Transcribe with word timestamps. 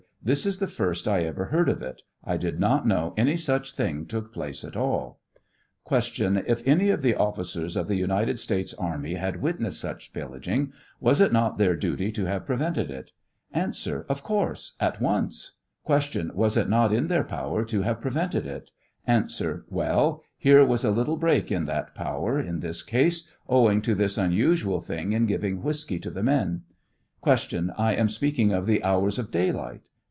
This 0.23 0.45
is 0.45 0.59
the 0.59 0.67
first 0.67 1.07
I 1.07 1.21
ever 1.23 1.45
heard 1.45 1.67
of 1.67 1.81
it; 1.81 2.03
I 2.23 2.37
did 2.37 2.59
not 2.59 2.85
know 2.85 3.15
any 3.17 3.35
such 3.35 3.73
thing 3.73 4.05
took 4.05 4.31
place 4.31 4.63
at 4.63 4.77
all. 4.77 5.19
Q, 5.89 6.43
If 6.45 6.61
any 6.67 6.91
of 6.91 7.01
the 7.01 7.13
oflScers 7.13 7.75
of 7.75 7.87
the 7.87 7.95
United 7.95 8.37
States 8.37 8.75
army 8.75 9.15
had 9.15 9.41
witnessed 9.41 9.79
such 9.81 10.13
pillaging, 10.13 10.73
was 10.99 11.21
it 11.21 11.33
not 11.33 11.57
their 11.57 11.75
duty 11.75 12.11
to 12.11 12.25
have 12.25 12.45
prevented 12.45 12.91
it? 12.91 13.13
A. 13.55 13.73
Of 14.09 14.21
course; 14.21 14.75
at 14.79 15.01
once. 15.01 15.53
Q, 15.87 16.29
Was 16.35 16.55
it 16.55 16.69
not 16.69 16.93
in 16.93 17.07
their 17.07 17.23
power 17.23 17.65
to 17.65 17.81
have 17.81 17.99
prevented 17.99 18.45
it? 18.45 18.69
A. 19.07 19.23
Well, 19.71 20.21
here 20.37 20.63
was 20.63 20.85
a 20.85 20.91
little 20.91 21.17
break 21.17 21.51
in 21.51 21.65
that 21.65 21.95
power, 21.95 22.39
in 22.39 22.59
this 22.59 22.87
ease, 22.93 23.27
owing 23.49 23.81
to 23.81 23.95
this 23.95 24.19
unusual 24.19 24.81
thing 24.81 25.13
in 25.13 25.25
giving 25.25 25.63
whiskey 25.63 25.97
to 25.97 26.11
the 26.11 26.21
men. 26.21 26.61
Q. 27.23 27.71
I 27.75 27.95
am 27.95 28.07
speaking 28.07 28.53
of 28.53 28.67
the 28.67 28.83
hours 28.83 29.17
of 29.17 29.31
daylight 29.31 29.87